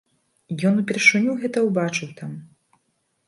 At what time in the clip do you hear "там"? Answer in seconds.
2.21-2.31